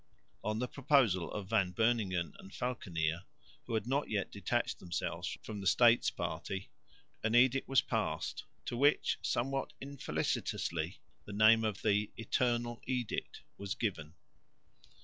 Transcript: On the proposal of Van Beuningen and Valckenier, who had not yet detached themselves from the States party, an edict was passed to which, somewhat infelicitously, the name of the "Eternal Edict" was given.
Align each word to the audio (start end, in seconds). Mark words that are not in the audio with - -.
On 0.43 0.57
the 0.57 0.67
proposal 0.67 1.31
of 1.31 1.47
Van 1.47 1.73
Beuningen 1.73 2.33
and 2.39 2.51
Valckenier, 2.51 3.25
who 3.67 3.75
had 3.75 3.85
not 3.85 4.09
yet 4.09 4.31
detached 4.31 4.79
themselves 4.79 5.37
from 5.43 5.61
the 5.61 5.67
States 5.67 6.09
party, 6.09 6.71
an 7.23 7.35
edict 7.35 7.67
was 7.69 7.81
passed 7.83 8.45
to 8.65 8.75
which, 8.75 9.19
somewhat 9.21 9.73
infelicitously, 9.79 10.97
the 11.25 11.33
name 11.33 11.63
of 11.63 11.83
the 11.83 12.09
"Eternal 12.17 12.81
Edict" 12.87 13.43
was 13.59 13.75
given. 13.75 14.15